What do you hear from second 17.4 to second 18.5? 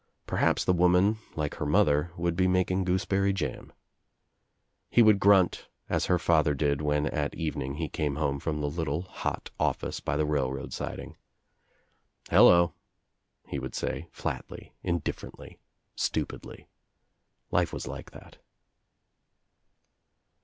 Life was like that.